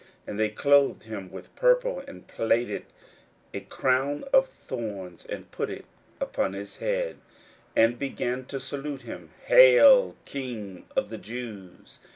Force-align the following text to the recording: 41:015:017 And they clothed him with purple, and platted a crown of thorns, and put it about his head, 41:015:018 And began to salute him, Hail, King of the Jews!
41:015:017 0.01 0.09
And 0.29 0.39
they 0.39 0.49
clothed 0.49 1.03
him 1.03 1.31
with 1.31 1.55
purple, 1.55 1.99
and 2.07 2.27
platted 2.27 2.85
a 3.53 3.59
crown 3.59 4.23
of 4.33 4.47
thorns, 4.47 5.27
and 5.27 5.51
put 5.51 5.69
it 5.69 5.85
about 6.19 6.55
his 6.55 6.77
head, 6.77 7.17
41:015:018 7.77 7.85
And 7.85 7.99
began 7.99 8.45
to 8.45 8.59
salute 8.59 9.01
him, 9.03 9.29
Hail, 9.45 10.15
King 10.25 10.85
of 10.95 11.09
the 11.11 11.19
Jews! 11.19 11.99